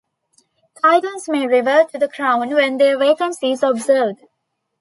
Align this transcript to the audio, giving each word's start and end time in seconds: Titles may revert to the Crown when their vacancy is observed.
Titles 0.81 1.29
may 1.29 1.45
revert 1.45 1.91
to 1.91 1.99
the 1.99 2.07
Crown 2.09 2.39
when 2.49 2.77
their 2.77 2.97
vacancy 2.97 3.51
is 3.51 3.61
observed. 3.61 4.23